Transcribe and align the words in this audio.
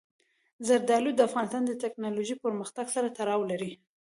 زردالو 0.67 1.11
د 1.15 1.19
افغانستان 1.27 1.63
د 1.65 1.71
تکنالوژۍ 1.83 2.35
پرمختګ 2.45 2.85
سره 2.95 3.13
تړاو 3.17 3.41
لري. 3.51 3.71